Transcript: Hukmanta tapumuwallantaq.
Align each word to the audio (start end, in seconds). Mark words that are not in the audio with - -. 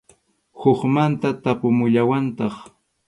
Hukmanta 0.61 1.29
tapumuwallantaq. 1.43 2.55